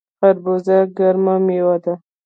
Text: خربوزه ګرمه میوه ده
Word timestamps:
خربوزه 0.19 0.77
ګرمه 0.97 1.35
میوه 1.45 1.75
ده 1.83 1.93